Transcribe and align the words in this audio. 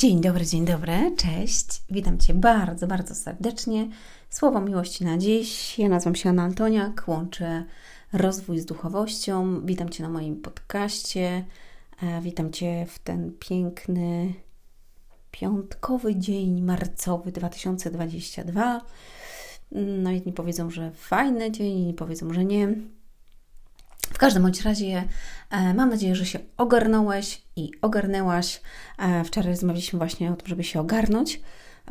Dzień 0.00 0.20
dobry, 0.20 0.46
dzień 0.46 0.64
dobry, 0.64 1.14
cześć. 1.16 1.82
Witam 1.90 2.18
Cię 2.18 2.34
bardzo, 2.34 2.86
bardzo 2.86 3.14
serdecznie. 3.14 3.88
Słowo 4.30 4.60
miłości 4.60 5.04
na 5.04 5.18
dziś. 5.18 5.78
Ja 5.78 5.88
nazywam 5.88 6.14
się 6.14 6.28
Anna 6.28 6.42
Antoniak, 6.42 7.04
łączę 7.06 7.64
rozwój 8.12 8.58
z 8.58 8.64
duchowością. 8.64 9.60
Witam 9.66 9.88
Cię 9.88 10.02
na 10.02 10.08
moim 10.08 10.36
podcaście. 10.36 11.44
E, 12.02 12.20
witam 12.20 12.52
Cię 12.52 12.86
w 12.88 12.98
ten 12.98 13.32
piękny 13.38 14.34
piątkowy 15.30 16.16
dzień 16.16 16.62
marcowy 16.62 17.32
2022. 17.32 18.80
No 19.72 20.10
jedni 20.10 20.32
powiedzą, 20.32 20.70
że 20.70 20.90
fajny 20.90 21.50
dzień, 21.50 21.78
inni 21.78 21.94
powiedzą, 21.94 22.34
że 22.34 22.44
nie. 22.44 22.74
W 24.12 24.18
każdym 24.18 24.42
bądź 24.42 24.62
razie 24.62 25.04
e, 25.50 25.74
mam 25.74 25.90
nadzieję, 25.90 26.14
że 26.14 26.26
się 26.26 26.38
ogarnąłeś 26.56 27.42
i 27.56 27.70
ogarnęłaś. 27.82 28.60
E, 28.98 29.24
wczoraj 29.24 29.50
rozmawialiśmy 29.50 29.98
właśnie 29.98 30.32
o 30.32 30.36
tym, 30.36 30.46
żeby 30.46 30.64
się 30.64 30.80
ogarnąć, 30.80 31.40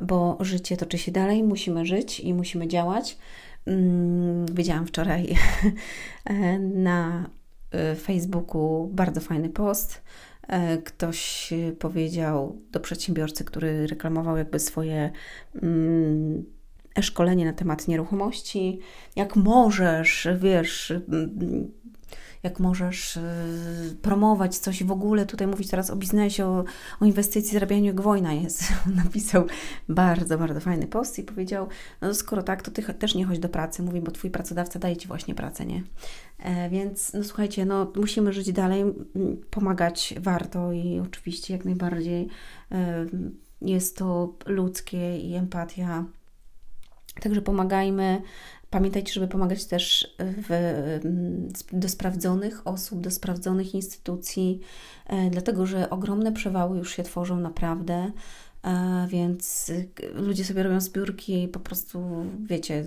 bo 0.02 0.38
życie 0.40 0.78
toczy 0.78 0.98
się 0.98 1.12
dalej, 1.12 1.44
musimy 1.44 1.86
żyć 1.86 2.20
i 2.20 2.34
musimy 2.34 2.68
działać. 2.68 3.18
Mm, 3.66 4.46
widziałam 4.46 4.88
wczoraj 4.88 5.36
e, 6.26 6.60
na 6.60 7.30
Facebooku 8.02 8.90
bardzo 8.94 9.22
fajny 9.22 9.50
post. 9.50 10.02
Ktoś 10.86 11.54
powiedział 11.80 12.62
do 12.72 12.80
przedsiębiorcy, 12.80 13.44
który 13.44 13.88
reklamował 13.88 14.38
jakby 14.38 14.60
swoje 14.60 15.12
mm, 15.64 16.44
szkolenie 17.02 17.46
na 17.46 17.54
temat 17.54 17.88
nieruchomości, 17.88 18.80
jak 19.16 19.36
możesz, 19.36 20.28
wiesz, 20.38 20.94
jak 22.44 22.60
możesz 22.60 23.18
y, 23.18 23.98
promować 24.02 24.58
coś 24.58 24.84
w 24.84 24.92
ogóle, 24.92 25.26
tutaj 25.26 25.48
mówić 25.48 25.70
teraz 25.70 25.90
o 25.90 25.96
biznesie, 25.96 26.46
o, 26.46 26.64
o 27.00 27.06
inwestycji, 27.06 27.54
zarabianiu, 27.54 27.86
jak 27.86 28.02
wojna 28.02 28.34
jest. 28.34 28.64
Napisał 29.04 29.46
bardzo, 29.90 30.38
bardzo 30.38 30.60
fajny 30.60 30.88
post 30.88 31.20
i 31.20 31.24
powiedział, 31.24 31.68
no 32.02 32.14
skoro 32.14 32.44
tak, 32.44 32.62
to 32.62 32.72
Ty 32.72 32.94
też 32.94 33.16
nie 33.16 33.26
chodź 33.26 33.40
do 33.40 33.50
pracy, 33.50 33.84
mówi, 33.84 34.02
bo 34.02 34.12
Twój 34.12 34.30
pracodawca 34.30 34.80
daje 34.80 34.98
Ci 34.98 35.08
właśnie 35.08 35.36
pracę, 35.36 35.66
nie? 35.66 35.84
E, 36.40 36.70
więc, 36.70 37.14
no 37.14 37.24
słuchajcie, 37.24 37.66
no 37.66 37.92
musimy 37.96 38.34
żyć 38.34 38.52
dalej, 38.52 38.84
pomagać 39.50 40.14
warto 40.20 40.72
i 40.72 41.00
oczywiście 41.00 41.54
jak 41.54 41.66
najbardziej 41.66 42.28
jest 43.62 43.98
to 43.98 44.34
ludzkie 44.46 45.18
i 45.18 45.36
empatia 45.36 46.06
Także 47.20 47.42
pomagajmy, 47.42 48.22
Pamiętajcie, 48.70 49.14
żeby 49.14 49.28
pomagać 49.28 49.66
też 49.66 50.16
w, 50.20 51.00
do 51.74 51.90
sprawdzonych 51.90 52.68
osób, 52.68 53.02
do 53.02 53.12
sprawdzonych 53.12 53.74
instytucji, 53.74 54.60
e, 55.08 55.30
dlatego 55.30 55.66
że 55.66 55.90
ogromne 55.90 56.32
przewały 56.32 56.78
już 56.78 56.96
się 56.96 57.04
tworzą 57.04 57.40
naprawdę, 57.40 58.12
e, 58.64 59.08
więc 59.10 59.72
ludzie 60.14 60.46
sobie 60.46 60.64
robią 60.64 60.82
zbiórki 60.82 61.44
i 61.44 61.48
po 61.48 61.60
prostu, 61.60 62.26
wiecie, 62.40 62.86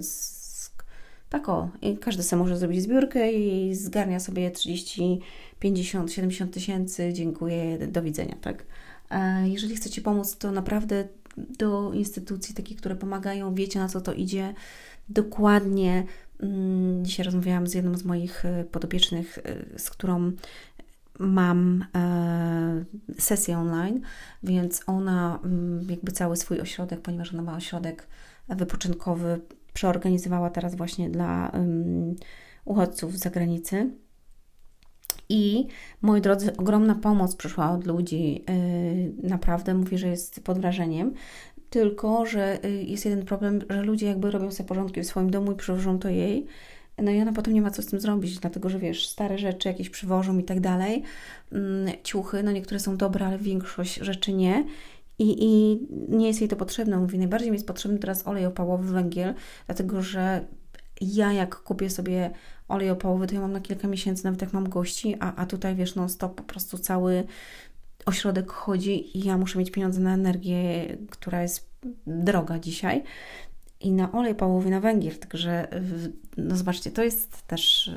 tak 1.29 1.49
o, 1.49 1.69
i 1.83 1.97
każdy 1.97 2.23
sobie 2.23 2.43
może 2.43 2.57
zrobić 2.57 2.83
zbiórkę 2.83 3.33
i 3.33 3.75
zgarnia 3.75 4.21
sobie 4.21 4.51
30, 4.51 5.21
50, 5.61 6.13
70 6.13 6.55
tysięcy, 6.55 7.13
dziękuję, 7.13 7.87
do 7.87 8.03
widzenia, 8.03 8.37
tak? 8.41 8.65
E, 9.11 9.49
jeżeli 9.49 9.77
chcecie 9.77 10.01
pomóc, 10.01 10.37
to 10.37 10.53
naprawdę 10.53 11.09
do 11.37 11.93
instytucji 11.93 12.55
takich, 12.55 12.77
które 12.77 12.97
pomagają, 12.97 13.55
wiecie 13.55 13.79
na 13.79 13.89
co 13.89 14.01
to 14.01 14.13
idzie, 14.13 14.55
dokładnie. 15.09 16.07
Mm, 16.43 17.05
dzisiaj 17.05 17.25
rozmawiałam 17.25 17.67
z 17.67 17.75
jedną 17.75 17.99
z 17.99 18.05
moich 18.05 18.45
e, 18.45 18.65
podopiecznych, 18.65 19.39
e, 19.39 19.79
z 19.79 19.91
którą 19.91 20.33
mam 21.19 21.85
e, 21.95 22.85
sesję 23.19 23.59
online, 23.59 24.01
więc 24.43 24.83
ona 24.87 25.39
mm, 25.45 25.91
jakby 25.91 26.13
cały 26.13 26.37
swój 26.37 26.61
ośrodek, 26.61 27.01
ponieważ 27.01 27.35
ona 27.35 27.43
ma 27.43 27.57
ośrodek 27.57 28.07
wypoczynkowy, 28.49 29.41
przeorganizowała 29.73 30.51
teraz 30.51 30.75
właśnie 30.75 31.11
dla 31.11 31.53
uchodźców 32.65 33.17
z 33.19 33.23
zagranicy. 33.23 33.91
I 35.29 35.67
moi 36.03 36.21
drodzy, 36.21 36.57
ogromna 36.57 36.95
pomoc 36.95 37.37
przyszła 37.37 37.71
od 37.71 37.87
ludzi. 37.87 38.45
Naprawdę 39.23 39.75
mówię, 39.75 39.99
że 39.99 40.09
jest 40.09 40.45
pod 40.45 40.59
wrażeniem. 40.59 41.15
Tylko, 41.73 42.27
że 42.27 42.65
y, 42.65 42.83
jest 42.83 43.05
jeden 43.05 43.25
problem, 43.25 43.61
że 43.71 43.83
ludzie 43.83 44.07
jakby 44.07 44.31
robią 44.31 44.51
sobie 44.51 44.69
porządki 44.69 45.01
w 45.01 45.07
swoim 45.07 45.31
domu 45.31 45.53
i 45.53 45.55
przywożą 45.55 45.99
to 45.99 46.09
jej. 46.09 46.47
No 46.99 47.11
i 47.11 47.21
ona 47.21 47.33
potem 47.33 47.55
nie 47.55 47.63
ma 47.63 47.71
co 47.71 47.83
z 47.83 47.87
tym 47.87 48.01
zrobić, 48.01 48.39
dlatego 48.39 48.69
że 48.69 48.79
wiesz, 48.79 49.09
stare 49.09 49.39
rzeczy 49.39 49.69
jakieś 49.69 49.91
przywożą 49.91 50.39
i 50.39 50.45
tak 50.45 50.61
dalej. 50.61 51.03
Mm, 51.53 51.93
ciuchy, 52.03 52.43
no 52.43 52.53
niektóre 52.53 52.81
są 52.81 52.97
dobre, 52.97 53.27
ale 53.27 53.39
większość 53.39 53.95
rzeczy 53.95 54.33
nie. 54.33 54.65
I, 55.19 55.45
I 55.45 55.81
nie 56.09 56.27
jest 56.27 56.41
jej 56.41 56.49
to 56.49 56.57
potrzebne. 56.57 56.99
Mówi, 56.99 57.19
najbardziej 57.19 57.51
mi 57.51 57.55
jest 57.55 57.67
potrzebny 57.67 57.99
teraz 57.99 58.27
olej 58.27 58.47
opałowy, 58.47 58.93
węgiel, 58.93 59.35
dlatego 59.67 60.03
że 60.03 60.45
ja 61.01 61.33
jak 61.33 61.57
kupię 61.57 61.91
sobie 61.91 62.31
olej 62.69 62.91
opałowy, 62.91 63.27
to 63.27 63.35
ja 63.35 63.41
mam 63.41 63.53
na 63.53 63.61
kilka 63.61 63.89
miesięcy, 63.89 64.25
nawet 64.25 64.43
jak 64.43 64.53
mam 64.53 64.69
gości, 64.69 65.17
a, 65.21 65.35
a 65.35 65.47
tutaj 65.47 65.75
wiesz, 65.75 65.95
no 65.95 66.09
stop, 66.09 66.35
po 66.35 66.43
prostu 66.43 66.79
cały 66.79 67.25
ośrodek 68.07 68.53
chodzi 68.53 69.19
i 69.19 69.25
ja 69.25 69.39
muszę 69.39 69.59
mieć 69.59 69.71
pieniądze 69.71 70.01
na 70.01 70.15
energię, 70.15 70.87
która 71.11 71.43
jest 71.43 71.73
droga 72.07 72.59
dzisiaj 72.59 73.03
i 73.81 73.93
na 73.93 74.13
olej 74.13 74.35
pałowy, 74.35 74.71
na 74.71 74.81
węgiel. 74.81 75.19
Także, 75.19 75.69
no 76.37 76.57
zobaczcie, 76.57 76.91
to 76.91 77.03
jest 77.03 77.47
też 77.47 77.91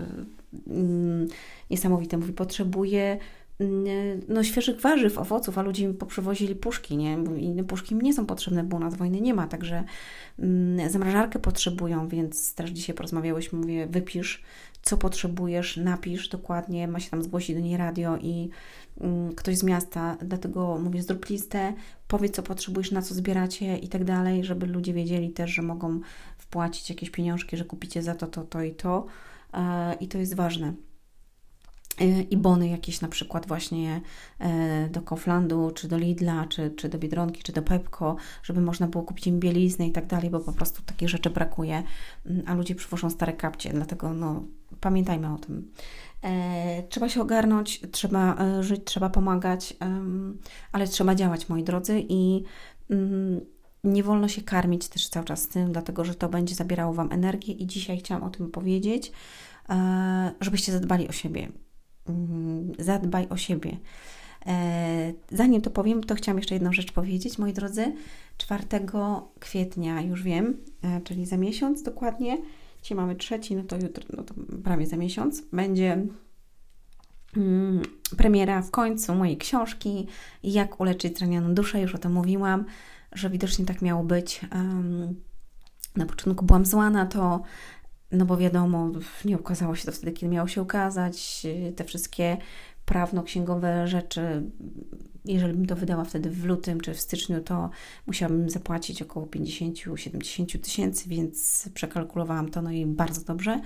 mm, 0.67 1.27
niesamowite. 1.69 2.17
Mówi, 2.17 2.33
potrzebuję 2.33 3.17
no, 4.27 4.43
świeżych 4.43 4.81
warzyw, 4.81 5.17
owoców, 5.17 5.57
a 5.57 5.61
ludzie 5.61 5.87
mi 5.87 5.93
poprzywozili 5.93 6.55
puszki, 6.55 6.97
nie? 6.97 7.17
I 7.39 7.63
puszki 7.63 7.95
mi 7.95 8.03
nie 8.03 8.13
są 8.13 8.25
potrzebne, 8.25 8.63
bo 8.63 8.77
u 8.77 8.79
nas 8.79 8.95
wojny 8.95 9.21
nie 9.21 9.33
ma, 9.33 9.47
także 9.47 9.83
mm, 10.39 10.89
zamrażarkę 10.89 11.39
potrzebują, 11.39 12.07
więc 12.07 12.55
też 12.55 12.69
dzisiaj 12.69 12.95
porozmawiałyśmy, 12.95 13.59
mówię, 13.59 13.87
wypisz, 13.87 14.43
co 14.81 14.97
potrzebujesz, 14.97 15.77
napisz 15.77 16.29
dokładnie, 16.29 16.87
ma 16.87 16.99
się 16.99 17.09
tam 17.09 17.23
zgłosić 17.23 17.55
do 17.55 17.61
niej 17.61 17.77
radio 17.77 18.17
i 18.17 18.49
Mm, 19.01 19.35
ktoś 19.35 19.57
z 19.57 19.63
miasta, 19.63 20.17
dlatego 20.21 20.77
mówię, 20.77 21.01
zrób 21.01 21.29
listę, 21.29 21.73
powiedz 22.07 22.35
co 22.35 22.43
potrzebujesz, 22.43 22.91
na 22.91 23.01
co 23.01 23.13
zbieracie 23.13 23.77
i 23.77 23.87
tak 23.87 24.03
dalej, 24.03 24.43
żeby 24.43 24.65
ludzie 24.65 24.93
wiedzieli 24.93 25.29
też, 25.29 25.51
że 25.51 25.61
mogą 25.61 25.99
wpłacić 26.37 26.89
jakieś 26.89 27.09
pieniążki, 27.09 27.57
że 27.57 27.65
kupicie 27.65 28.03
za 28.03 28.15
to, 28.15 28.27
to, 28.27 28.43
to 28.43 28.63
i 28.63 28.71
to 28.75 29.05
e, 29.53 29.93
i 29.99 30.07
to 30.07 30.17
jest 30.17 30.35
ważne. 30.35 30.73
E, 32.01 32.21
I 32.21 32.37
bony 32.37 32.69
jakieś 32.69 33.01
na 33.01 33.07
przykład 33.07 33.47
właśnie 33.47 34.01
e, 34.39 34.89
do 34.89 35.01
Kauflandu, 35.01 35.71
czy 35.75 35.87
do 35.87 35.97
Lidla, 35.97 36.45
czy, 36.45 36.71
czy 36.71 36.89
do 36.89 36.97
Biedronki, 36.97 37.43
czy 37.43 37.51
do 37.51 37.61
Pepko, 37.61 38.15
żeby 38.43 38.61
można 38.61 38.87
było 38.87 39.03
kupić 39.03 39.27
im 39.27 39.39
bieliznę 39.39 39.87
i 39.87 39.91
tak 39.91 40.05
dalej, 40.05 40.29
bo 40.29 40.39
po 40.39 40.53
prostu 40.53 40.81
takich 40.81 41.09
rzeczy 41.09 41.29
brakuje, 41.29 41.83
mm, 42.25 42.43
a 42.47 42.53
ludzie 42.53 42.75
przywożą 42.75 43.09
stare 43.09 43.33
kapcie, 43.33 43.69
dlatego 43.69 44.13
no, 44.13 44.43
pamiętajmy 44.81 45.33
o 45.33 45.37
tym. 45.37 45.71
E, 46.23 46.83
trzeba 46.89 47.09
się 47.09 47.21
ogarnąć, 47.21 47.81
trzeba 47.91 48.35
e, 48.35 48.63
żyć, 48.63 48.81
trzeba 48.85 49.09
pomagać, 49.09 49.77
ale 50.71 50.87
trzeba 50.87 51.15
działać, 51.15 51.49
moi 51.49 51.63
drodzy, 51.63 52.03
i 52.09 52.43
mm, 52.89 53.41
nie 53.83 54.03
wolno 54.03 54.27
się 54.27 54.41
karmić 54.41 54.87
też 54.87 55.09
cały 55.09 55.25
czas 55.25 55.47
tym, 55.47 55.71
dlatego 55.71 56.05
że 56.05 56.15
to 56.15 56.29
będzie 56.29 56.55
zabierało 56.55 56.93
Wam 56.93 57.11
energię 57.11 57.53
i 57.53 57.67
dzisiaj 57.67 57.97
chciałam 57.97 58.23
o 58.23 58.29
tym 58.29 58.51
powiedzieć, 58.51 59.11
żebyście 60.41 60.71
zadbali 60.71 61.09
o 61.09 61.11
siebie. 61.11 61.51
Mm, 62.09 62.71
zadbaj 62.79 63.27
o 63.29 63.37
siebie. 63.37 63.77
Zanim 65.31 65.61
to 65.61 65.69
powiem, 65.69 66.03
to 66.03 66.15
chciałam 66.15 66.37
jeszcze 66.37 66.53
jedną 66.53 66.73
rzecz 66.73 66.91
powiedzieć, 66.91 67.37
moi 67.37 67.53
drodzy. 67.53 67.93
4 68.37 68.63
kwietnia, 69.39 70.01
już 70.01 70.23
wiem, 70.23 70.57
czyli 71.03 71.25
za 71.25 71.37
miesiąc 71.37 71.83
dokładnie, 71.83 72.37
Dzisiaj 72.85 72.95
mamy 72.95 73.15
trzeci, 73.15 73.55
no 73.55 73.63
to 73.63 73.75
jutro, 73.75 74.03
no 74.17 74.23
to 74.23 74.33
prawie 74.63 74.87
za 74.87 74.97
miesiąc, 74.97 75.41
będzie 75.53 76.05
mm, 77.37 77.81
premiera 78.17 78.61
w 78.61 78.71
końcu 78.71 79.15
mojej 79.15 79.37
książki 79.37 80.07
Jak 80.43 80.79
uleczyć 80.79 81.17
zranioną 81.17 81.53
duszę. 81.53 81.81
Już 81.81 81.95
o 81.95 81.97
tym 81.97 82.13
mówiłam, 82.13 82.65
że 83.11 83.29
widocznie 83.29 83.65
tak 83.65 83.81
miało 83.81 84.03
być. 84.03 84.41
Na 85.95 86.05
początku 86.05 86.45
byłam 86.45 86.65
zła 86.65 86.89
na 86.89 87.05
to, 87.05 87.41
no 88.11 88.25
bo 88.25 88.37
wiadomo, 88.37 88.91
nie 89.25 89.37
ukazało 89.37 89.75
się 89.75 89.85
to 89.85 89.91
wtedy, 89.91 90.11
kiedy 90.11 90.31
miało 90.31 90.47
się 90.47 90.61
ukazać. 90.61 91.47
Te 91.75 91.83
wszystkie 91.83 92.37
prawno-księgowe 92.85 93.87
rzeczy 93.87 94.43
jeżeli 95.25 95.53
bym 95.53 95.65
to 95.65 95.75
wydała 95.75 96.03
wtedy 96.03 96.29
w 96.29 96.45
lutym 96.45 96.81
czy 96.81 96.93
w 96.93 96.99
styczniu, 96.99 97.41
to 97.41 97.69
musiałabym 98.07 98.49
zapłacić 98.49 99.01
około 99.01 99.25
50-70 99.25 100.59
tysięcy, 100.59 101.09
więc 101.09 101.69
przekalkulowałam 101.73 102.49
to, 102.49 102.61
no 102.61 102.71
i 102.71 102.85
bardzo 102.85 103.21
dobrze. 103.21 103.61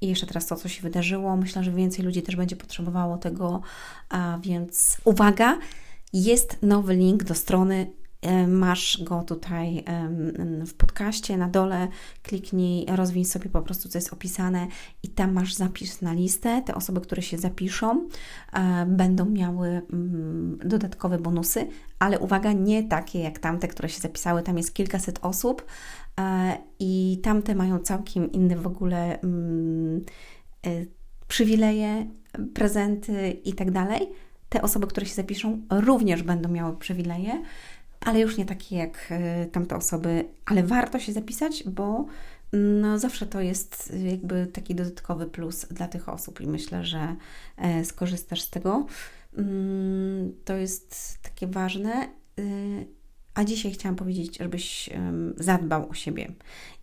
I 0.00 0.08
jeszcze 0.08 0.26
teraz 0.26 0.46
to, 0.46 0.56
co 0.56 0.68
się 0.68 0.82
wydarzyło, 0.82 1.36
myślę, 1.36 1.64
że 1.64 1.72
więcej 1.72 2.04
ludzi 2.04 2.22
też 2.22 2.36
będzie 2.36 2.56
potrzebowało 2.56 3.18
tego, 3.18 3.62
a 4.08 4.38
więc 4.42 4.96
uwaga, 5.04 5.58
jest 6.12 6.62
nowy 6.62 6.96
link 6.96 7.24
do 7.24 7.34
strony 7.34 7.92
Masz 8.48 9.02
go 9.02 9.22
tutaj 9.22 9.84
w 10.66 10.74
podcaście 10.74 11.36
na 11.36 11.48
dole. 11.48 11.88
Kliknij, 12.22 12.86
rozwiń 12.88 13.24
sobie 13.24 13.50
po 13.50 13.62
prostu, 13.62 13.88
co 13.88 13.98
jest 13.98 14.12
opisane, 14.12 14.66
i 15.02 15.08
tam 15.08 15.32
masz 15.32 15.54
zapis 15.54 16.02
na 16.02 16.12
listę. 16.12 16.62
Te 16.62 16.74
osoby, 16.74 17.00
które 17.00 17.22
się 17.22 17.38
zapiszą, 17.38 18.08
e, 18.52 18.86
będą 18.86 19.24
miały 19.24 19.68
mm, 19.68 20.58
dodatkowe 20.64 21.18
bonusy, 21.18 21.66
ale 21.98 22.18
uwaga, 22.18 22.52
nie 22.52 22.82
takie 22.82 23.18
jak 23.20 23.38
tamte, 23.38 23.68
które 23.68 23.88
się 23.88 24.00
zapisały. 24.00 24.42
Tam 24.42 24.56
jest 24.56 24.74
kilkaset 24.74 25.18
osób 25.22 25.66
e, 26.20 26.58
i 26.78 27.20
tamte 27.22 27.54
mają 27.54 27.78
całkiem 27.78 28.32
inne 28.32 28.56
w 28.56 28.66
ogóle 28.66 29.20
mm, 29.20 30.04
e, 30.66 30.70
przywileje, 31.28 32.06
prezenty 32.54 33.30
i 33.30 33.52
tak. 33.52 33.68
Te 34.48 34.62
osoby, 34.62 34.86
które 34.86 35.06
się 35.06 35.14
zapiszą, 35.14 35.62
również 35.70 36.22
będą 36.22 36.48
miały 36.48 36.76
przywileje 36.76 37.42
ale 38.04 38.20
już 38.20 38.36
nie 38.36 38.44
takie 38.44 38.76
jak 38.76 39.06
e, 39.10 39.46
tamte 39.46 39.76
osoby, 39.76 40.24
ale 40.46 40.62
warto 40.62 40.98
się 40.98 41.12
zapisać, 41.12 41.64
bo 41.66 42.06
no, 42.52 42.98
zawsze 42.98 43.26
to 43.26 43.40
jest 43.40 43.92
jakby 44.04 44.46
taki 44.46 44.74
dodatkowy 44.74 45.26
plus 45.26 45.66
dla 45.70 45.88
tych 45.88 46.08
osób 46.08 46.40
i 46.40 46.46
myślę, 46.46 46.84
że 46.84 47.16
e, 47.56 47.84
skorzystasz 47.84 48.42
z 48.42 48.50
tego. 48.50 48.86
Mm, 49.38 50.32
to 50.44 50.56
jest 50.56 51.18
takie 51.22 51.46
ważne. 51.46 51.92
E, 51.92 52.42
a 53.34 53.44
dzisiaj 53.44 53.72
chciałam 53.72 53.96
powiedzieć, 53.96 54.38
żebyś 54.38 54.90
zadbał 55.36 55.88
o 55.88 55.94
siebie 55.94 56.32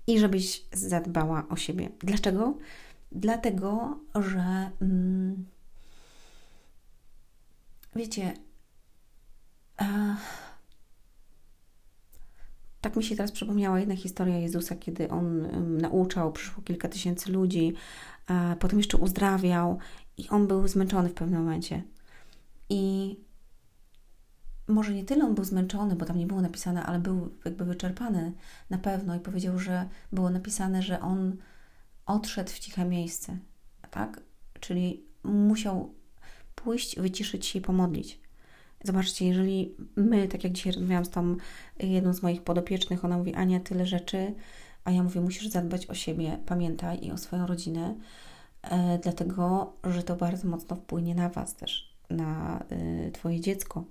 i 0.08 0.20
żebyś 0.20 0.66
zadbała 0.74 1.48
o 1.50 1.56
siebie. 1.56 1.90
Dlaczego? 2.00 2.58
Dlatego, 3.12 4.00
że 4.16 4.72
mm, 4.82 5.46
wiecie, 7.96 8.34
tak 12.82 12.96
mi 12.96 13.04
się 13.04 13.16
teraz 13.16 13.32
przypomniała 13.32 13.80
jedna 13.80 13.96
historia 13.96 14.38
Jezusa, 14.38 14.76
kiedy 14.76 15.10
on 15.10 15.48
nauczał, 15.78 16.32
przyszło 16.32 16.64
kilka 16.64 16.90
tysięcy 16.90 17.32
ludzi, 17.32 17.74
a 18.28 18.56
potem 18.60 18.80
jeszcze 18.80 18.98
uzdrawiał 18.98 19.78
i 20.18 20.30
on 20.30 20.48
był 20.48 20.68
zmęczony 20.68 21.10
w 21.10 21.14
pewnym 21.14 21.40
momencie. 21.40 21.84
I 22.70 23.16
może 24.68 24.94
nie 24.94 25.04
tyle 25.04 25.26
on 25.26 25.36
był 25.36 25.44
zmęczony, 25.44 25.96
bo 25.96 26.06
tam 26.06 26.18
nie 26.18 26.28
było 26.28 26.42
napisane, 26.42 26.84
ale 26.84 27.00
był 27.00 27.30
jakby 27.46 27.66
wyczerpany 27.66 28.34
na 28.70 28.78
pewno 28.78 29.16
i 29.16 29.20
powiedział, 29.20 29.60
że 29.60 29.90
było 30.12 30.30
napisane, 30.30 30.82
że 30.82 31.00
on 31.00 31.38
odszedł 32.06 32.50
w 32.50 32.60
ciche 32.60 32.86
miejsce, 32.86 33.38
tak? 33.92 34.22
Czyli 34.60 35.04
musiał 35.24 35.94
pójść, 36.56 37.00
wyciszyć 37.00 37.46
się 37.46 37.60
i 37.60 37.62
pomodlić. 37.62 38.21
Zobaczcie, 38.84 39.28
jeżeli 39.28 39.76
my, 39.96 40.28
tak 40.28 40.44
jak 40.44 40.54
dzisiaj 40.54 40.74
rozmawiałam 40.74 41.06
z 41.06 41.10
tą 41.10 41.36
jedną 41.80 42.14
z 42.14 42.22
moich 42.24 42.42
podopiecznych, 42.42 43.06
ona 43.06 43.18
mówi, 43.18 43.34
Ania, 43.34 43.60
tyle 43.60 43.86
rzeczy, 43.86 44.34
a 44.84 44.92
ja 44.92 45.04
mówię, 45.04 45.22
musisz 45.22 45.48
zadbać 45.48 45.88
o 45.88 45.94
siebie, 45.94 46.40
pamiętaj 46.46 47.06
i 47.06 47.12
o 47.12 47.18
swoją 47.18 47.48
rodzinę, 47.48 47.96
e, 48.62 49.00
dlatego, 49.04 49.74
że 49.84 50.04
to 50.04 50.16
bardzo 50.16 50.48
mocno 50.48 50.76
wpłynie 50.76 51.16
na 51.16 51.30
Was 51.30 51.56
też, 51.56 51.96
na 52.10 52.60
e, 52.70 53.12
Twoje 53.12 53.40
dziecko, 53.40 53.86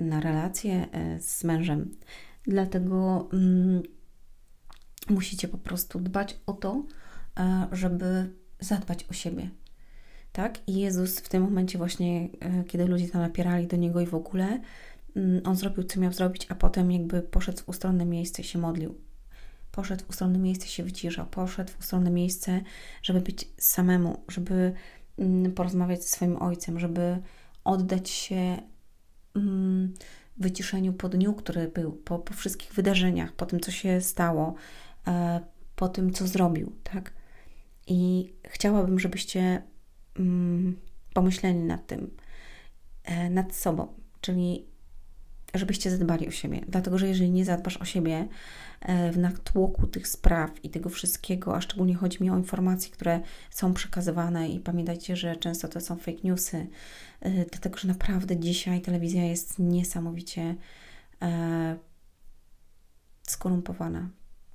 na 0.00 0.20
relacje 0.20 0.86
e, 0.92 1.20
z 1.20 1.44
mężem. 1.44 1.96
Dlatego 2.44 3.28
mm, 3.32 3.82
musicie 5.10 5.48
po 5.48 5.58
prostu 5.58 6.00
dbać 6.00 6.40
o 6.46 6.52
to, 6.52 6.84
e, 7.38 7.68
żeby 7.72 8.32
zadbać 8.60 9.04
o 9.10 9.12
siebie, 9.12 9.50
tak? 10.36 10.58
I 10.66 10.74
Jezus 10.74 11.20
w 11.20 11.28
tym 11.28 11.42
momencie 11.42 11.78
właśnie, 11.78 12.28
e, 12.40 12.64
kiedy 12.64 12.86
ludzie 12.86 13.08
tam 13.08 13.22
napierali 13.22 13.66
do 13.66 13.76
Niego 13.76 14.00
i 14.00 14.06
w 14.06 14.14
ogóle, 14.14 14.60
mm, 15.16 15.42
On 15.44 15.56
zrobił, 15.56 15.84
co 15.84 16.00
miał 16.00 16.12
zrobić, 16.12 16.46
a 16.50 16.54
potem 16.54 16.92
jakby 16.92 17.22
poszedł 17.22 17.62
w 17.62 17.68
ustronne 17.68 18.04
miejsce 18.04 18.44
się 18.44 18.58
modlił. 18.58 18.94
Poszedł 19.72 20.04
w 20.04 20.10
ustronne 20.10 20.38
miejsce, 20.38 20.66
się 20.68 20.82
wyciszał. 20.82 21.26
Poszedł 21.26 21.72
w 21.72 21.80
ustronne 21.80 22.10
miejsce, 22.10 22.60
żeby 23.02 23.20
być 23.20 23.48
samemu, 23.58 24.22
żeby 24.28 24.72
mm, 25.18 25.52
porozmawiać 25.52 26.02
ze 26.02 26.08
swoim 26.08 26.42
Ojcem, 26.42 26.80
żeby 26.80 27.18
oddać 27.64 28.10
się 28.10 28.56
mm, 29.36 29.94
wyciszeniu 30.36 30.92
po 30.92 31.08
dniu, 31.08 31.34
który 31.34 31.68
był, 31.68 31.92
po, 31.92 32.18
po 32.18 32.34
wszystkich 32.34 32.72
wydarzeniach, 32.72 33.32
po 33.32 33.46
tym, 33.46 33.60
co 33.60 33.70
się 33.70 34.00
stało, 34.00 34.54
e, 35.06 35.40
po 35.76 35.88
tym, 35.88 36.12
co 36.12 36.26
zrobił, 36.26 36.72
tak? 36.82 37.12
I 37.86 38.32
chciałabym, 38.44 38.98
żebyście 39.00 39.62
mm, 40.18 40.76
pomyśleli 41.14 41.58
nad 41.58 41.86
tym, 41.86 42.10
e, 43.04 43.30
nad 43.30 43.54
sobą, 43.54 43.88
czyli 44.20 44.66
żebyście 45.54 45.90
zadbali 45.90 46.28
o 46.28 46.30
siebie. 46.30 46.60
Dlatego, 46.68 46.98
że 46.98 47.08
jeżeli 47.08 47.30
nie 47.30 47.44
zadbasz 47.44 47.76
o 47.76 47.84
siebie 47.84 48.28
e, 48.80 49.12
w 49.12 49.18
natłoku 49.18 49.86
tych 49.86 50.08
spraw 50.08 50.64
i 50.64 50.70
tego 50.70 50.88
wszystkiego, 50.88 51.56
a 51.56 51.60
szczególnie 51.60 51.94
chodzi 51.94 52.22
mi 52.22 52.30
o 52.30 52.36
informacje, 52.36 52.90
które 52.90 53.20
są 53.50 53.74
przekazywane 53.74 54.48
i 54.48 54.60
pamiętajcie, 54.60 55.16
że 55.16 55.36
często 55.36 55.68
to 55.68 55.80
są 55.80 55.96
fake 55.96 56.18
newsy, 56.24 56.66
e, 57.20 57.30
dlatego, 57.44 57.78
że 57.78 57.88
naprawdę 57.88 58.36
dzisiaj 58.36 58.80
telewizja 58.80 59.24
jest 59.24 59.58
niesamowicie 59.58 60.54
skorumpowana. 63.22 64.10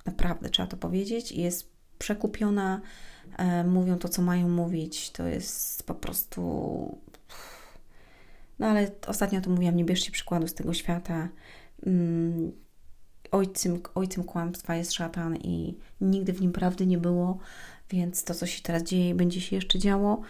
Naprawdę 0.06 0.50
trzeba 0.50 0.66
to 0.66 0.76
powiedzieć. 0.76 1.32
Jest 1.32 1.72
przekupiona 2.02 2.80
E, 3.36 3.64
mówią 3.64 3.98
to, 3.98 4.08
co 4.08 4.22
mają 4.22 4.48
mówić. 4.48 5.10
To 5.10 5.26
jest 5.26 5.86
po 5.86 5.94
prostu. 5.94 6.98
No 8.58 8.66
ale 8.66 8.90
ostatnio 9.06 9.40
to 9.40 9.50
mówiłam, 9.50 9.76
nie 9.76 9.84
bierzcie 9.84 10.10
przykładu 10.10 10.48
z 10.48 10.54
tego 10.54 10.74
świata. 10.74 11.28
Mm, 11.86 12.52
ojcem, 13.30 13.80
ojcem 13.94 14.24
kłamstwa 14.24 14.76
jest 14.76 14.92
szatan 14.92 15.36
i 15.36 15.76
nigdy 16.00 16.32
w 16.32 16.40
nim 16.40 16.52
prawdy 16.52 16.86
nie 16.86 16.98
było, 16.98 17.38
więc 17.90 18.24
to, 18.24 18.34
co 18.34 18.46
się 18.46 18.62
teraz 18.62 18.82
dzieje 18.82 19.14
będzie 19.14 19.40
się 19.40 19.56
jeszcze 19.56 19.78
działo, 19.78 20.22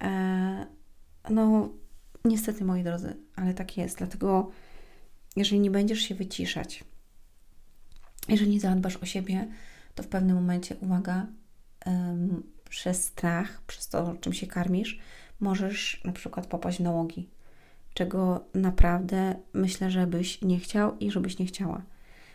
e, 0.00 0.66
no 1.30 1.68
niestety, 2.24 2.64
moi 2.64 2.82
drodzy, 2.82 3.16
ale 3.36 3.54
tak 3.54 3.76
jest. 3.76 3.98
Dlatego, 3.98 4.50
jeżeli 5.36 5.60
nie 5.60 5.70
będziesz 5.70 6.00
się 6.00 6.14
wyciszać, 6.14 6.84
jeżeli 8.28 8.50
nie 8.50 8.60
zadbasz 8.60 8.96
o 8.96 9.06
siebie, 9.06 9.48
to 9.94 10.02
w 10.02 10.08
pewnym 10.08 10.36
momencie, 10.36 10.76
uwaga, 10.80 11.26
um, 11.86 12.42
przez 12.68 13.04
strach, 13.04 13.62
przez 13.66 13.88
to, 13.88 14.14
czym 14.20 14.32
się 14.32 14.46
karmisz, 14.46 15.00
możesz 15.40 16.00
na 16.04 16.12
przykład 16.12 16.46
popaść 16.46 16.78
w 16.78 16.82
nałogi, 16.82 17.28
czego 17.94 18.44
naprawdę 18.54 19.34
myślę, 19.52 19.90
żebyś 19.90 20.42
nie 20.42 20.58
chciał 20.58 20.98
i 20.98 21.10
żebyś 21.10 21.38
nie 21.38 21.46
chciała. 21.46 21.82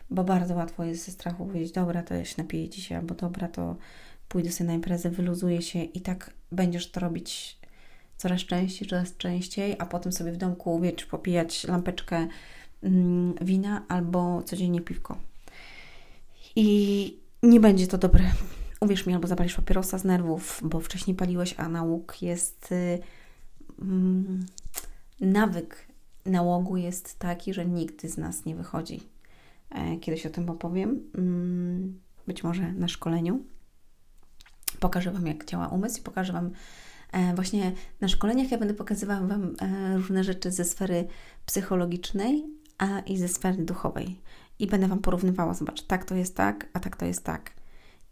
Bo 0.09 0.23
bardzo 0.23 0.55
łatwo 0.55 0.83
jest 0.83 1.05
ze 1.05 1.11
strachu 1.11 1.45
powiedzieć, 1.45 1.71
dobra, 1.71 2.03
to 2.03 2.13
ja 2.13 2.25
się 2.25 2.35
napiję 2.37 2.69
dzisiaj, 2.69 2.97
albo 2.97 3.15
dobra, 3.15 3.47
to 3.47 3.75
pójdę 4.27 4.51
sobie 4.51 4.67
na 4.67 4.73
imprezę, 4.73 5.09
wyluzuję 5.09 5.61
się 5.61 5.83
i 5.83 6.01
tak 6.01 6.33
będziesz 6.51 6.91
to 6.91 6.99
robić 6.99 7.59
coraz 8.17 8.41
częściej, 8.41 8.87
coraz 8.87 9.17
częściej, 9.17 9.75
a 9.79 9.85
potem 9.85 10.11
sobie 10.11 10.31
w 10.31 10.37
domku, 10.37 10.79
wiesz, 10.79 11.05
popijać 11.05 11.63
lampeczkę 11.63 12.27
mm, 12.83 13.33
wina 13.41 13.85
albo 13.87 14.43
codziennie 14.43 14.81
piwko. 14.81 15.17
I 16.55 17.24
nie 17.45 17.59
będzie 17.59 17.87
to 17.87 17.97
dobre 17.97 18.31
uwierz 18.79 19.05
mi, 19.05 19.13
albo 19.13 19.27
zapalisz 19.27 19.55
papierosa 19.55 19.97
z 19.97 20.03
nerwów, 20.03 20.61
bo 20.63 20.79
wcześniej 20.79 21.15
paliłeś, 21.15 21.55
a 21.57 21.69
nauk 21.69 22.21
jest. 22.21 22.71
Yy, 22.71 22.99
nawyk 25.21 25.87
nałogu 26.25 26.77
jest 26.77 27.19
taki, 27.19 27.53
że 27.53 27.65
nigdy 27.65 28.09
z 28.09 28.17
nas 28.17 28.45
nie 28.45 28.55
wychodzi. 28.55 29.01
E, 29.69 29.97
kiedyś 29.97 30.25
o 30.25 30.29
tym 30.29 30.49
opowiem, 30.49 30.99
mm, 31.17 31.99
być 32.27 32.43
może 32.43 32.73
na 32.73 32.87
szkoleniu. 32.87 33.43
Pokażę 34.79 35.11
Wam, 35.11 35.27
jak 35.27 35.45
działa 35.45 35.67
umysł 35.67 35.99
i 35.99 36.03
pokażę 36.03 36.33
Wam 36.33 36.51
e, 37.11 37.35
właśnie 37.35 37.71
na 38.01 38.07
szkoleniach. 38.07 38.51
Ja 38.51 38.57
będę 38.57 38.73
pokazywała 38.73 39.27
Wam 39.27 39.55
e, 39.61 39.97
różne 39.97 40.23
rzeczy 40.23 40.51
ze 40.51 40.65
sfery 40.65 41.07
psychologicznej 41.45 42.45
a 42.77 42.99
i 42.99 43.17
ze 43.17 43.27
sfery 43.27 43.65
duchowej. 43.65 44.19
I 44.59 44.67
będę 44.67 44.87
Wam 44.87 44.99
porównywała, 44.99 45.53
zobacz, 45.53 45.81
tak 45.81 46.05
to 46.05 46.15
jest 46.15 46.35
tak, 46.35 46.69
a 46.73 46.79
tak 46.79 46.97
to 46.97 47.05
jest 47.05 47.23
tak. 47.23 47.51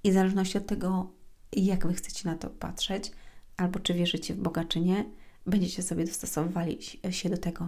I 0.04 0.12
w 0.12 0.14
zależności 0.14 0.58
od 0.58 0.66
tego, 0.66 1.12
jak 1.54 1.88
Wy 1.88 1.94
chcecie 1.94 2.30
na 2.30 2.36
to 2.36 2.50
patrzeć, 2.50 3.12
albo 3.58 3.80
czy 3.80 3.94
wierzycie 3.94 4.34
w 4.34 4.38
Boga, 4.38 4.64
czy 4.64 4.80
nie, 4.80 5.06
będziecie 5.46 5.84
sobie 5.84 6.06
dostosowywali 6.06 6.80
się 7.10 7.30
do 7.30 7.38
tego. 7.38 7.68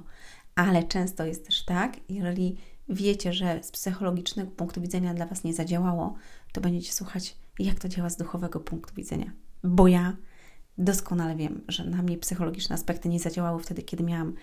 Ale 0.56 0.84
często 0.84 1.26
jest 1.26 1.46
też 1.46 1.66
tak, 1.66 1.98
jeżeli 2.10 2.58
wiecie, 2.90 3.34
że 3.34 3.64
z 3.64 3.72
psychologicznego 3.72 4.52
punktu 4.52 4.82
widzenia 4.82 5.14
dla 5.14 5.26
Was 5.26 5.44
nie 5.44 5.54
zadziałało, 5.54 6.16
to 6.52 6.62
będziecie 6.62 6.94
słuchać, 6.94 7.38
jak 7.60 7.80
to 7.80 7.90
działa 7.90 8.10
z 8.10 8.18
duchowego 8.18 8.60
punktu 8.60 8.96
widzenia. 8.96 9.32
Bo 9.64 9.88
ja 9.88 10.16
doskonale 10.78 11.36
wiem, 11.36 11.62
że 11.68 11.86
na 11.86 12.02
mnie 12.02 12.18
psychologiczne 12.18 12.76
aspekty 12.76 13.10
nie 13.10 13.20
zadziałały 13.20 13.64
wtedy, 13.64 13.84
kiedy 13.84 14.04
miałam, 14.04 14.34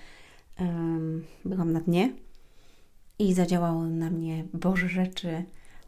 um, 0.60 1.24
byłam 1.44 1.72
na 1.72 1.80
dnie 1.80 2.12
i 3.22 3.34
zadziałały 3.34 3.88
na 3.88 4.10
mnie 4.10 4.44
Boże 4.52 4.88
rzeczy, 4.88 5.44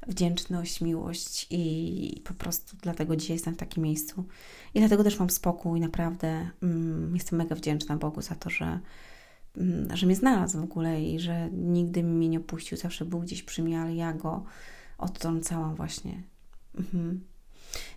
wdzięczność, 0.06 0.80
miłość 0.80 1.46
i 1.50 2.22
po 2.24 2.34
prostu 2.34 2.76
dlatego 2.82 3.16
dzisiaj 3.16 3.34
jestem 3.36 3.54
w 3.54 3.56
takim 3.56 3.82
miejscu. 3.82 4.24
I 4.74 4.78
dlatego 4.78 5.04
też 5.04 5.18
mam 5.18 5.30
spokój, 5.30 5.80
naprawdę 5.80 6.50
mm, 6.62 7.14
jestem 7.14 7.38
mega 7.38 7.54
wdzięczna 7.54 7.96
Bogu 7.96 8.22
za 8.22 8.34
to, 8.34 8.50
że 8.50 8.80
mm, 9.56 9.96
że 9.96 10.06
mnie 10.06 10.16
znalazł 10.16 10.60
w 10.60 10.64
ogóle 10.64 11.02
i 11.02 11.20
że 11.20 11.48
nigdy 11.52 12.02
mnie 12.02 12.28
nie 12.28 12.38
opuścił, 12.38 12.78
zawsze 12.78 13.04
był 13.04 13.20
gdzieś 13.20 13.42
przy 13.42 13.62
mnie, 13.62 13.80
ale 13.80 13.94
ja 13.94 14.12
go 14.12 14.44
odtrącałam 14.98 15.74
właśnie. 15.74 16.22
Mhm. 16.78 17.20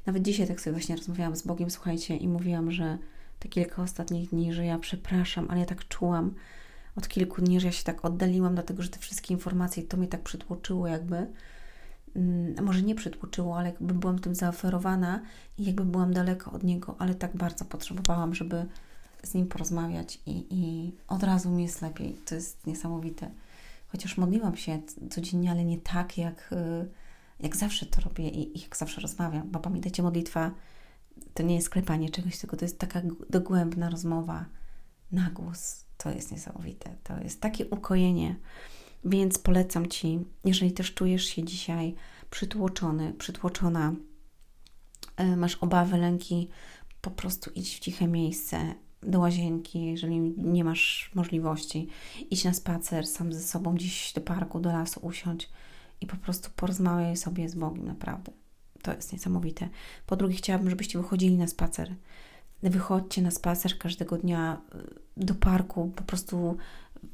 Nawet 0.05 0.23
dzisiaj 0.23 0.47
tak 0.47 0.61
sobie 0.61 0.71
właśnie 0.71 0.95
rozmawiałam 0.95 1.35
z 1.35 1.41
Bogiem, 1.41 1.69
słuchajcie, 1.69 2.17
i 2.17 2.27
mówiłam, 2.27 2.71
że 2.71 2.97
te 3.39 3.49
kilka 3.49 3.83
ostatnich 3.83 4.29
dni, 4.29 4.53
że 4.53 4.65
ja 4.65 4.79
przepraszam, 4.79 5.47
ale 5.49 5.59
ja 5.59 5.65
tak 5.65 5.87
czułam 5.87 6.33
od 6.97 7.07
kilku 7.07 7.41
dni, 7.41 7.59
że 7.59 7.67
ja 7.67 7.71
się 7.71 7.83
tak 7.83 8.05
oddaliłam, 8.05 8.53
dlatego 8.53 8.83
że 8.83 8.89
te 8.89 8.99
wszystkie 8.99 9.33
informacje, 9.33 9.83
to 9.83 9.97
mnie 9.97 10.07
tak 10.07 10.21
przytłoczyło 10.21 10.87
jakby, 10.87 11.27
mm, 12.15 12.65
może 12.65 12.81
nie 12.81 12.95
przytłoczyło, 12.95 13.57
ale 13.57 13.69
jakby 13.69 13.93
byłam 13.93 14.19
tym 14.19 14.35
zaoferowana 14.35 15.21
i 15.57 15.65
jakby 15.65 15.85
byłam 15.85 16.13
daleko 16.13 16.51
od 16.51 16.63
niego, 16.63 16.95
ale 16.99 17.15
tak 17.15 17.37
bardzo 17.37 17.65
potrzebowałam, 17.65 18.35
żeby 18.35 18.65
z 19.23 19.33
nim 19.33 19.47
porozmawiać 19.47 20.19
i, 20.25 20.45
i 20.49 20.91
od 21.07 21.23
razu 21.23 21.49
mi 21.49 21.63
jest 21.63 21.81
lepiej. 21.81 22.13
To 22.25 22.35
jest 22.35 22.67
niesamowite. 22.67 23.31
Chociaż 23.87 24.17
modliłam 24.17 24.57
się 24.57 24.79
codziennie, 25.09 25.51
ale 25.51 25.65
nie 25.65 25.77
tak, 25.77 26.17
jak, 26.17 26.49
y, 26.51 26.89
jak 27.39 27.55
zawsze 27.55 27.85
to 27.85 28.01
robię 28.01 28.29
i, 28.29 28.57
i 28.57 28.61
jak 28.61 28.77
zawsze 28.77 29.01
rozmawiam. 29.01 29.51
Bo 29.51 29.59
pamiętajcie, 29.59 30.03
modlitwa 30.03 30.51
to 31.33 31.43
nie 31.43 31.55
jest 31.55 31.69
klepanie 31.69 32.09
czegoś, 32.09 32.37
tylko 32.37 32.57
to 32.57 32.65
jest 32.65 32.79
taka 32.79 33.01
dogłębna 33.29 33.89
rozmowa 33.89 34.45
na 35.11 35.29
głos. 35.29 35.86
To 35.97 36.09
jest 36.09 36.31
niesamowite. 36.31 36.95
To 37.03 37.19
jest 37.23 37.41
takie 37.41 37.65
ukojenie. 37.65 38.35
Więc 39.05 39.37
polecam 39.37 39.87
Ci, 39.87 40.19
jeżeli 40.45 40.71
też 40.71 40.93
czujesz 40.93 41.25
się 41.25 41.43
dzisiaj 41.43 41.95
przytłoczony, 42.29 43.13
przytłoczona, 43.13 43.93
y, 45.21 45.37
masz 45.37 45.55
obawy, 45.55 45.97
lęki, 45.97 46.49
po 47.01 47.11
prostu 47.11 47.51
idź 47.55 47.75
w 47.75 47.79
ciche 47.79 48.07
miejsce, 48.07 48.75
do 49.03 49.19
łazienki, 49.19 49.85
jeżeli 49.85 50.19
nie 50.37 50.63
masz 50.63 51.11
możliwości. 51.15 51.87
Idź 52.29 52.43
na 52.43 52.53
spacer 52.53 53.07
sam 53.07 53.33
ze 53.33 53.39
sobą, 53.39 53.75
gdzieś 53.75 54.13
do 54.13 54.21
parku, 54.21 54.59
do 54.59 54.71
lasu 54.71 54.99
usiądź 55.03 55.49
i 56.01 56.07
po 56.07 56.17
prostu 56.17 56.49
porozmawiaj 56.55 57.17
sobie 57.17 57.49
z 57.49 57.55
Bogiem, 57.55 57.85
naprawdę. 57.85 58.31
To 58.81 58.93
jest 58.93 59.13
niesamowite. 59.13 59.69
Po 60.05 60.15
drugie, 60.15 60.35
chciałabym, 60.35 60.69
żebyście 60.69 60.99
wychodzili 60.99 61.37
na 61.37 61.47
spacer. 61.47 61.95
Wychodźcie 62.63 63.21
na 63.21 63.31
spacer 63.31 63.77
każdego 63.77 64.17
dnia 64.17 64.61
do 65.17 65.35
parku, 65.35 65.91
po 65.95 66.03
prostu 66.03 66.57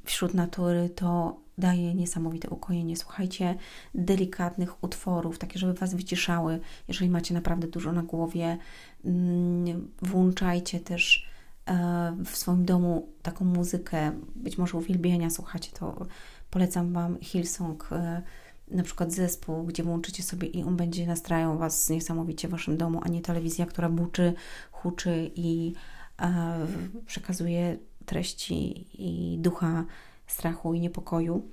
wśród 0.03 0.33
natury. 0.33 0.89
To 0.89 1.37
daje 1.57 1.93
niesamowite 1.93 2.49
ukojenie. 2.49 2.97
Słuchajcie 2.97 3.55
delikatnych 3.95 4.83
utworów, 4.83 5.39
takie, 5.39 5.59
żeby 5.59 5.73
Was 5.73 5.95
wyciszały. 5.95 6.59
Jeżeli 6.87 7.09
macie 7.09 7.33
naprawdę 7.33 7.67
dużo 7.67 7.91
na 7.91 8.03
głowie, 8.03 8.57
mm, 9.05 9.91
włączajcie 10.01 10.79
też 10.79 11.33
E, 11.67 12.15
w 12.25 12.37
swoim 12.37 12.65
domu 12.65 13.07
taką 13.21 13.45
muzykę, 13.45 14.11
być 14.35 14.57
może 14.57 14.77
uwielbienia 14.77 15.29
słuchacie, 15.29 15.71
to 15.79 16.05
polecam 16.49 16.93
Wam 16.93 17.19
Hillsong, 17.21 17.89
e, 17.91 18.21
na 18.67 18.83
przykład 18.83 19.13
zespół, 19.13 19.63
gdzie 19.63 19.83
włączycie 19.83 20.23
sobie 20.23 20.47
i 20.47 20.63
on 20.63 20.77
będzie 20.77 21.07
nastrajał 21.07 21.57
Was 21.57 21.89
niesamowicie 21.89 22.47
w 22.47 22.51
Waszym 22.51 22.77
domu, 22.77 23.01
a 23.03 23.07
nie 23.07 23.21
telewizja, 23.21 23.65
która 23.65 23.89
buczy, 23.89 24.33
huczy 24.71 25.31
i 25.35 25.73
e, 26.21 26.67
przekazuje 27.05 27.77
treści 28.05 28.87
i 28.93 29.37
ducha 29.39 29.85
strachu 30.27 30.73
i 30.73 30.79
niepokoju. 30.79 31.51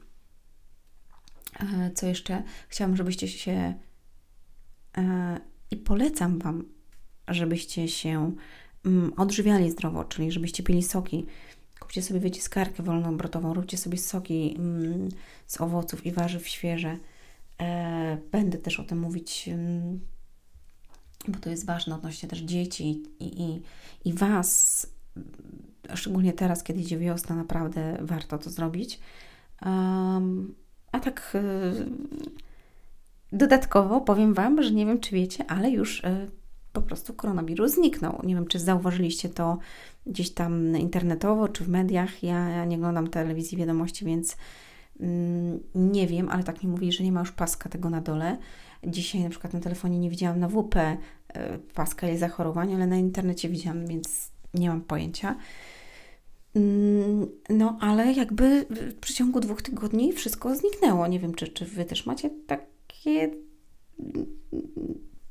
Co 1.95 2.07
jeszcze? 2.07 2.42
Chciałam, 2.69 2.97
żebyście 2.97 3.28
się 3.28 3.75
i 5.71 5.76
polecam 5.76 6.38
Wam, 6.38 6.64
żebyście 7.28 7.88
się 7.88 8.33
mm, 8.85 9.12
odżywiali 9.16 9.71
zdrowo, 9.71 10.04
czyli 10.04 10.33
żebyście 10.33 10.62
pili 10.62 10.83
soki. 10.83 11.26
Kupcie 11.80 12.02
sobie 12.02 12.21
wyciskarkę 12.21 12.83
wolnoobrotową, 12.83 13.54
róbcie 13.54 13.78
sobie 13.78 13.99
soki 13.99 14.54
mm, 14.59 15.09
z 15.47 15.61
owoców 15.61 16.07
i 16.07 16.12
warzyw 16.12 16.49
świeże. 16.49 16.99
E, 17.61 18.19
będę 18.30 18.59
też 18.59 18.80
o 18.80 18.85
tym 18.85 18.99
mówić, 18.99 19.49
mm, 19.49 20.00
bo 21.28 21.38
to 21.38 21.50
jest 21.50 21.66
ważne 21.66 21.95
odnośnie 21.95 22.28
też 22.28 22.38
dzieci 22.38 23.02
i, 23.21 23.42
i, 23.42 23.62
i 24.04 24.12
Was. 24.12 24.87
Szczególnie 25.94 26.32
teraz, 26.32 26.62
kiedy 26.62 26.80
idzie 26.80 26.99
wiosna, 26.99 27.37
naprawdę 27.37 27.99
warto 28.00 28.38
to 28.38 28.50
zrobić. 28.50 29.00
Um, 29.66 30.54
a 30.92 31.00
tak 31.00 31.32
y, 31.34 31.87
dodatkowo 33.32 34.00
powiem 34.00 34.34
Wam, 34.34 34.62
że 34.62 34.70
nie 34.70 34.87
wiem, 34.87 35.00
czy 35.00 35.14
wiecie, 35.14 35.44
ale 35.49 35.70
już 35.70 36.04
y, 36.04 36.30
po 36.72 36.82
prostu 36.82 37.14
koronawirus 37.14 37.75
zniknął. 37.75 38.20
Nie 38.25 38.34
wiem, 38.34 38.46
czy 38.46 38.58
zauważyliście 38.58 39.28
to 39.28 39.58
gdzieś 40.06 40.30
tam 40.30 40.76
internetowo, 40.76 41.49
czy 41.49 41.64
w 41.64 41.68
mediach. 41.68 42.22
Ja, 42.22 42.49
ja 42.49 42.64
nie 42.64 42.76
oglądam 42.76 43.08
telewizji 43.08 43.58
wiadomości, 43.58 44.04
więc 44.04 44.37
mm, 45.00 45.60
nie 45.75 46.06
wiem, 46.06 46.28
ale 46.28 46.44
tak 46.44 46.62
mi 46.62 46.70
mówili, 46.70 46.92
że 46.92 47.04
nie 47.04 47.12
ma 47.12 47.20
już 47.20 47.32
paska 47.32 47.68
tego 47.68 47.90
na 47.90 48.00
dole. 48.00 48.38
Dzisiaj 48.87 49.22
na 49.22 49.30
przykład 49.30 49.52
na 49.52 49.60
telefonie 49.60 49.99
nie 49.99 50.10
widziałam 50.10 50.40
na 50.40 50.49
WP 50.49 50.76
y, 50.76 50.96
paska 51.75 52.06
jej 52.06 52.18
zachorowań, 52.18 52.75
ale 52.75 52.87
na 52.87 52.96
internecie 52.96 53.49
widziałam, 53.49 53.87
więc 53.87 54.30
nie 54.54 54.69
mam 54.69 54.80
pojęcia. 54.80 55.37
Mm, 56.54 57.28
no, 57.49 57.78
ale 57.80 58.12
jakby 58.12 58.66
w 58.71 58.95
przeciągu 58.95 59.40
dwóch 59.40 59.62
tygodni 59.62 60.12
wszystko 60.12 60.57
zniknęło. 60.57 61.07
Nie 61.07 61.21
wiem, 61.21 61.35
czy, 61.35 61.49
czy 61.49 61.64
Wy 61.64 61.85
też 61.85 62.07
macie 62.07 62.30
takie 62.47 63.30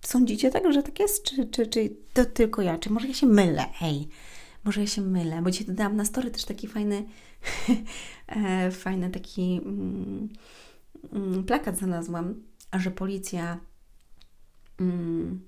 Sądzicie 0.02 0.52
tak, 0.52 0.74
że 0.74 0.84
tak 0.84 1.00
jest? 1.00 1.24
Czy, 1.24 1.48
czy, 1.48 1.68
czy 1.68 1.90
to 2.14 2.26
tylko 2.26 2.62
ja? 2.62 2.78
Czy 2.78 2.90
może 2.90 3.08
ja 3.08 3.14
się 3.14 3.28
mylę? 3.28 3.66
Hej, 3.74 4.08
może 4.64 4.82
ja 4.82 4.88
się 4.88 5.02
mylę, 5.02 5.42
bo 5.42 5.52
dzisiaj 5.52 5.68
dodałam 5.68 5.96
na 5.96 6.06
story 6.06 6.32
też 6.32 6.46
taki 6.46 6.68
fajny, 6.68 7.06
e, 8.28 8.72
fajny 8.72 9.10
taki 9.10 9.62
mm, 9.66 10.30
mm, 11.14 11.44
plakat 11.44 11.78
znalazłam, 11.78 12.36
że 12.74 12.92
policja 12.92 13.60
mm, 14.80 15.40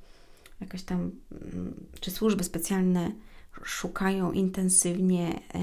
jakoś 0.61 0.83
tam, 0.83 1.11
mm, 1.31 1.87
czy 1.99 2.11
służby 2.11 2.43
specjalne 2.43 3.11
szukają 3.63 4.31
intensywnie 4.31 5.39
e, 5.55 5.59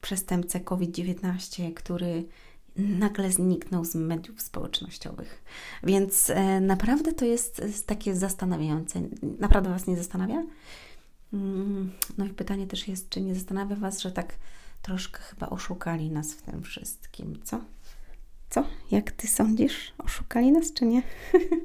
przestępcę 0.00 0.60
COVID-19, 0.60 1.74
który 1.74 2.24
nagle 2.76 3.32
zniknął 3.32 3.84
z 3.84 3.94
mediów 3.94 4.42
społecznościowych. 4.42 5.42
Więc 5.82 6.30
e, 6.30 6.60
naprawdę 6.60 7.12
to 7.12 7.24
jest, 7.24 7.58
jest 7.58 7.86
takie 7.86 8.14
zastanawiające. 8.14 9.00
Naprawdę 9.40 9.70
Was 9.70 9.86
nie 9.86 9.96
zastanawia? 9.96 10.42
Mm, 11.32 11.92
no 12.18 12.24
i 12.24 12.30
pytanie 12.30 12.66
też 12.66 12.88
jest, 12.88 13.08
czy 13.08 13.20
nie 13.20 13.34
zastanawia 13.34 13.76
Was, 13.76 14.00
że 14.00 14.12
tak 14.12 14.34
troszkę 14.82 15.18
chyba 15.18 15.48
oszukali 15.48 16.10
nas 16.10 16.32
w 16.32 16.42
tym 16.42 16.62
wszystkim, 16.62 17.40
co? 17.44 17.60
Co? 18.50 18.64
Jak 18.90 19.10
Ty 19.10 19.28
sądzisz? 19.28 19.92
Oszukali 19.98 20.52
nas, 20.52 20.72
czy 20.72 20.86
nie? 20.86 21.02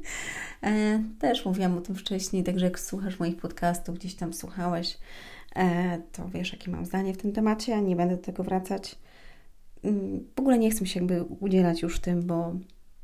e, 0.64 1.04
też 1.20 1.46
mówiłam 1.46 1.78
o 1.78 1.82
tym 1.82 1.96
wcześniej, 1.96 2.44
także 2.44 2.66
jak 2.66 2.80
słuchasz 2.80 3.20
moich 3.20 3.38
podcastów, 3.38 3.96
gdzieś 3.96 4.16
tam 4.16 4.34
słuchałeś, 4.34 4.98
e, 5.56 6.02
to 6.12 6.30
wiesz, 6.30 6.54
jakie 6.54 6.72
mam 6.72 6.86
zdanie 6.86 7.14
w 7.14 7.18
tym 7.18 7.34
temacie. 7.34 7.82
Nie 7.82 7.96
będę 7.96 8.16
do 8.16 8.24
tego 8.24 8.44
wracać 8.44 8.98
w 10.36 10.40
ogóle 10.40 10.60
nie 10.60 10.72
chcę 10.72 10.86
się 10.86 11.00
jakby 11.00 11.24
udzielać 11.24 11.82
już 11.82 12.00
tym, 12.00 12.28
bo 12.28 12.56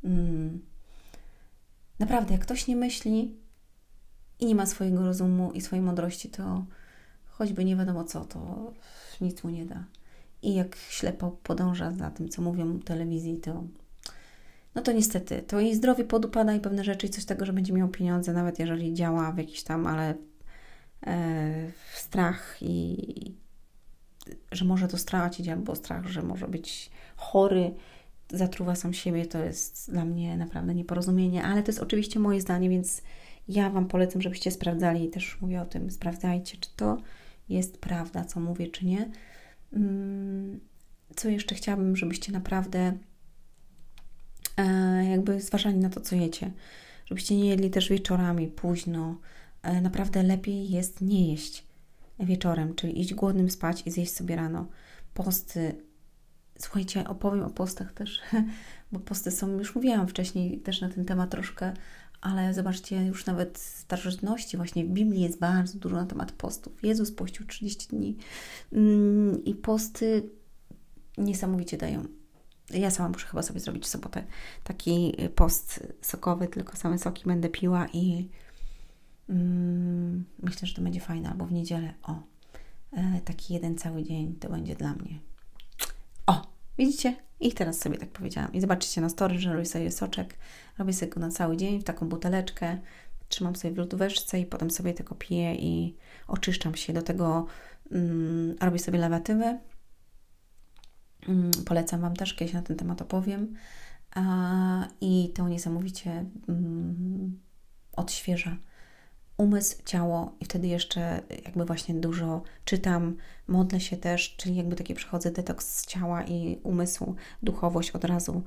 mm, 0.04 0.60
naprawdę, 1.98 2.32
jak 2.32 2.42
ktoś 2.42 2.66
nie 2.66 2.76
myśli 2.76 3.36
i 4.40 4.46
nie 4.46 4.54
ma 4.54 4.66
swojego 4.66 5.04
rozumu 5.04 5.52
i 5.52 5.60
swojej 5.60 5.84
mądrości, 5.84 6.28
to 6.28 6.64
choćby 7.26 7.64
nie 7.64 7.76
wiadomo 7.76 8.04
co, 8.04 8.24
to 8.24 8.72
nic 9.20 9.44
mu 9.44 9.50
nie 9.50 9.66
da. 9.66 9.84
I 10.42 10.54
jak 10.54 10.76
ślepo 10.76 11.30
podąża 11.42 11.92
za 11.92 12.10
tym, 12.10 12.28
co 12.28 12.42
mówią 12.42 12.80
telewizji, 12.80 13.36
to 13.36 13.64
no 14.74 14.82
to 14.82 14.92
niestety, 14.92 15.42
to 15.42 15.60
jej 15.60 15.74
zdrowie 15.74 16.04
podupada 16.04 16.54
i 16.54 16.60
pewne 16.60 16.84
rzeczy 16.84 17.06
i 17.06 17.10
coś 17.10 17.24
tego, 17.24 17.46
że 17.46 17.52
będzie 17.52 17.72
miał 17.72 17.88
pieniądze, 17.88 18.32
nawet 18.32 18.58
jeżeli 18.58 18.94
działa 18.94 19.32
w 19.32 19.38
jakiś 19.38 19.62
tam, 19.62 19.86
ale 19.86 20.14
e, 21.06 21.70
strach 21.94 22.56
i, 22.60 23.34
że 24.52 24.64
może 24.64 24.88
to 24.88 24.98
stracić, 24.98 25.48
albo 25.48 25.74
strach, 25.76 26.06
że 26.06 26.22
może 26.22 26.48
być 26.48 26.90
chory, 27.16 27.74
zatruwa 28.30 28.74
sam 28.74 28.94
siebie, 28.94 29.26
to 29.26 29.38
jest 29.38 29.90
dla 29.90 30.04
mnie 30.04 30.36
naprawdę 30.36 30.74
nieporozumienie, 30.74 31.44
ale 31.44 31.62
to 31.62 31.68
jest 31.68 31.82
oczywiście 31.82 32.20
moje 32.20 32.40
zdanie, 32.40 32.68
więc 32.68 33.02
ja 33.48 33.70
Wam 33.70 33.86
polecam, 33.86 34.22
żebyście 34.22 34.50
sprawdzali 34.50 35.04
i 35.04 35.10
też 35.10 35.40
mówię 35.40 35.60
o 35.60 35.66
tym, 35.66 35.90
sprawdzajcie, 35.90 36.56
czy 36.60 36.70
to 36.76 36.96
jest 37.48 37.80
prawda, 37.80 38.24
co 38.24 38.40
mówię, 38.40 38.66
czy 38.66 38.86
nie. 38.86 39.10
Mm, 39.72 40.60
co 41.16 41.28
jeszcze 41.28 41.54
chciałabym, 41.54 41.96
żebyście 41.96 42.32
naprawdę 42.32 42.98
e, 44.56 45.04
jakby 45.10 45.40
zważali 45.40 45.76
na 45.78 45.90
to, 45.90 46.00
co 46.00 46.16
jecie. 46.16 46.50
Żebyście 47.06 47.36
nie 47.36 47.48
jedli 47.48 47.70
też 47.70 47.88
wieczorami, 47.88 48.48
późno. 48.48 49.20
E, 49.62 49.80
naprawdę 49.80 50.22
lepiej 50.22 50.70
jest 50.70 51.00
nie 51.00 51.30
jeść 51.30 51.66
wieczorem, 52.20 52.74
czyli 52.74 53.00
iść 53.00 53.14
głodnym 53.14 53.50
spać 53.50 53.82
i 53.86 53.90
zjeść 53.90 54.12
sobie 54.12 54.36
rano. 54.36 54.66
Posty. 55.14 55.74
Słuchajcie, 56.58 57.08
opowiem 57.08 57.42
o 57.42 57.50
postach 57.50 57.92
też, 57.92 58.20
bo 58.92 59.00
posty 59.00 59.30
są, 59.30 59.58
już 59.58 59.74
mówiłam 59.74 60.08
wcześniej 60.08 60.60
też 60.60 60.80
na 60.80 60.88
ten 60.88 61.04
temat 61.04 61.30
troszkę, 61.30 61.72
ale 62.20 62.54
zobaczcie, 62.54 63.06
już 63.06 63.26
nawet 63.26 63.58
w 63.58 63.62
starożytności, 63.62 64.56
właśnie 64.56 64.84
w 64.84 64.88
Biblii 64.88 65.22
jest 65.22 65.38
bardzo 65.38 65.78
dużo 65.78 65.96
na 65.96 66.06
temat 66.06 66.32
postów. 66.32 66.84
Jezus 66.84 67.12
pościł 67.12 67.46
30 67.46 67.88
dni 67.88 68.16
mm, 68.72 69.44
i 69.44 69.54
posty 69.54 70.30
niesamowicie 71.18 71.76
dają. 71.76 72.04
Ja 72.70 72.90
sama 72.90 73.08
muszę 73.08 73.26
chyba 73.26 73.42
sobie 73.42 73.60
zrobić 73.60 73.84
w 73.84 73.86
sobotę 73.86 74.24
taki 74.64 75.14
post 75.34 75.86
sokowy, 76.00 76.48
tylko 76.48 76.76
same 76.76 76.98
soki 76.98 77.24
będę 77.26 77.48
piła 77.48 77.86
i 77.92 78.28
mm, 79.28 80.24
myślę, 80.42 80.68
że 80.68 80.74
to 80.74 80.82
będzie 80.82 81.00
fajne. 81.00 81.30
Albo 81.30 81.46
w 81.46 81.52
niedzielę, 81.52 81.94
o, 82.02 82.22
e, 82.92 83.20
taki 83.24 83.54
jeden 83.54 83.78
cały 83.78 84.02
dzień 84.02 84.34
to 84.34 84.50
będzie 84.50 84.74
dla 84.74 84.94
mnie. 84.94 85.27
Widzicie? 86.78 87.16
I 87.40 87.52
teraz 87.52 87.78
sobie 87.78 87.98
tak 87.98 88.08
powiedziałam. 88.08 88.52
I 88.52 88.60
zobaczycie 88.60 89.00
na 89.00 89.08
story, 89.08 89.38
że 89.38 89.52
robię 89.52 89.64
sobie 89.64 89.90
soczek, 89.90 90.38
robię 90.78 90.92
sobie 90.92 91.12
go 91.12 91.20
na 91.20 91.30
cały 91.30 91.56
dzień 91.56 91.80
w 91.80 91.84
taką 91.84 92.08
buteleczkę, 92.08 92.78
trzymam 93.28 93.56
sobie 93.56 93.74
w 93.74 93.78
lodóweczce 93.78 94.40
i 94.40 94.46
potem 94.46 94.70
sobie 94.70 94.94
tego 94.94 95.14
piję 95.14 95.54
i 95.54 95.96
oczyszczam 96.28 96.74
się. 96.74 96.92
Do 96.92 97.02
tego 97.02 97.46
mm, 97.92 98.56
robię 98.60 98.78
sobie 98.78 98.98
lewatywę. 98.98 99.58
Mm, 101.28 101.50
polecam 101.66 102.00
Wam 102.00 102.16
też, 102.16 102.34
kiedyś 102.34 102.54
na 102.54 102.62
ten 102.62 102.76
temat 102.76 103.02
opowiem. 103.02 103.56
A, 104.14 104.88
I 105.00 105.32
to 105.34 105.48
niesamowicie 105.48 106.24
mm, 106.48 107.40
odświeża 107.92 108.56
umysł, 109.38 109.76
ciało 109.84 110.32
i 110.40 110.44
wtedy 110.44 110.66
jeszcze 110.66 111.22
jakby 111.44 111.64
właśnie 111.64 111.94
dużo 111.94 112.42
czytam, 112.64 113.16
modlę 113.46 113.80
się 113.80 113.96
też, 113.96 114.36
czyli 114.36 114.56
jakby 114.56 114.76
takie 114.76 114.94
przechodzę 114.94 115.30
detoks 115.30 115.78
z 115.78 115.86
ciała 115.86 116.24
i 116.24 116.58
umysłu, 116.62 117.14
duchowość 117.42 117.90
od 117.90 118.04
razu 118.04 118.42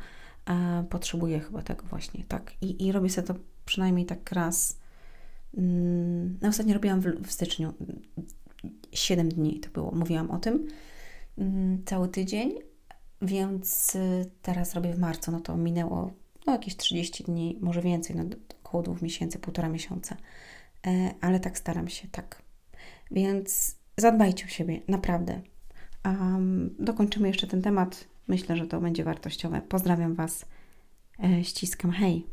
e, 0.50 0.86
potrzebuję 0.89 1.39
chyba 1.39 1.62
tego 1.62 1.86
właśnie, 1.86 2.24
tak. 2.27 2.53
I, 2.62 2.88
I 2.88 2.91
robię 2.91 3.10
sobie 3.10 3.27
to 3.27 3.36
przynajmniej 3.65 4.05
tak 4.05 4.31
raz. 4.31 4.79
Mm, 5.57 6.38
no 6.41 6.50
ostatnio 6.50 6.74
robiłam 6.74 7.01
w, 7.01 7.05
w 7.27 7.31
styczniu 7.31 7.74
7 8.91 9.29
dni 9.29 9.60
to 9.60 9.69
było, 9.69 9.91
mówiłam 9.91 10.31
o 10.31 10.39
tym 10.39 10.67
mm, 11.38 11.83
cały 11.86 12.07
tydzień, 12.07 12.53
więc 13.21 13.95
y, 13.95 14.31
teraz 14.41 14.74
robię 14.74 14.93
w 14.93 15.00
marcu, 15.00 15.31
no 15.31 15.39
to 15.39 15.57
minęło 15.57 16.12
no, 16.48 16.53
jakieś 16.53 16.77
30 16.77 17.24
dni, 17.24 17.57
może 17.62 17.81
więcej, 17.81 18.15
no, 18.15 18.24
około 18.63 18.83
dwóch 18.83 19.01
miesięcy, 19.01 19.39
półtora 19.39 19.69
miesiąca. 19.69 20.17
E, 20.88 21.14
ale 21.22 21.40
tak 21.40 21.58
staram 21.58 21.88
się, 21.88 22.08
tak. 22.08 22.42
Więc 23.12 23.76
zadbajcie 23.98 24.46
o 24.46 24.50
siebie, 24.50 24.82
naprawdę. 24.88 25.42
Um, 26.06 26.76
dokończymy 26.80 27.28
jeszcze 27.28 27.48
ten 27.48 27.62
temat. 27.62 28.08
Myślę, 28.28 28.58
że 28.58 28.68
to 28.68 28.82
będzie 28.82 29.04
wartościowe. 29.04 29.62
Pozdrawiam 29.70 30.16
Was. 30.16 30.46
E, 31.24 31.44
ściskam. 31.44 31.92
Hej. 31.92 32.26